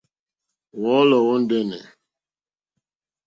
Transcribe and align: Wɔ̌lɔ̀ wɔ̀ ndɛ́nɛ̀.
Wɔ̌lɔ̀ 0.81 1.21
wɔ̀ 1.27 1.37
ndɛ́nɛ̀. 1.41 1.83